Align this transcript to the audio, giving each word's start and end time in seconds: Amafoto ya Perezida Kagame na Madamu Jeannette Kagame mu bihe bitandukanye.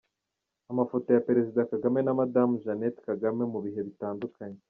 Amafoto 0.71 1.07
ya 1.15 1.25
Perezida 1.27 1.69
Kagame 1.71 1.99
na 2.03 2.13
Madamu 2.19 2.53
Jeannette 2.63 2.99
Kagame 3.09 3.43
mu 3.51 3.59
bihe 3.65 3.81
bitandukanye. 3.87 4.59